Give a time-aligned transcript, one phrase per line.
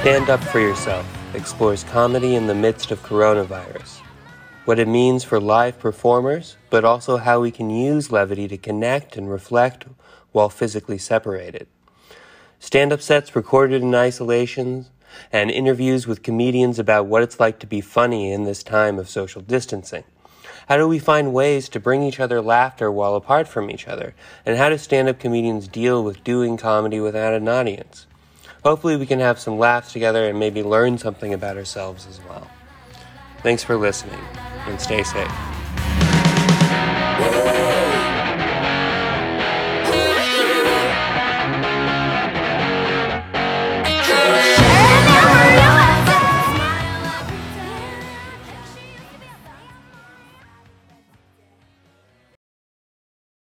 [0.00, 3.98] Stand Up for Yourself explores comedy in the midst of coronavirus,
[4.64, 9.16] what it means for live performers, but also how we can use levity to connect
[9.16, 9.84] and reflect
[10.32, 11.66] while physically separated.
[12.58, 14.86] Stand up sets recorded in isolation,
[15.32, 19.08] and interviews with comedians about what it's like to be funny in this time of
[19.08, 20.04] social distancing.
[20.68, 24.14] How do we find ways to bring each other laughter while apart from each other?
[24.44, 28.06] And how do stand up comedians deal with doing comedy without an audience?
[28.62, 32.50] Hopefully, we can have some laughs together and maybe learn something about ourselves as well.
[33.42, 34.20] Thanks for listening
[34.66, 35.32] and stay safe.